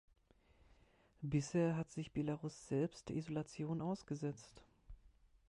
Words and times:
Bisher 1.21 1.75
hat 1.77 1.91
sich 1.91 2.11
Belarus 2.11 2.67
selbst 2.67 3.09
der 3.09 3.15
Isolation 3.17 3.81
ausgesetzt. 3.81 4.63